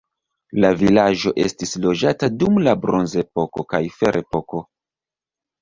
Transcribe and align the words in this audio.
La 0.63 0.71
vilaĝo 0.79 1.33
estis 1.43 1.75
loĝata 1.83 2.29
dum 2.39 2.57
la 2.69 2.73
bronzepoko 2.87 3.67
kaj 3.75 3.85
ferepoko. 3.99 4.65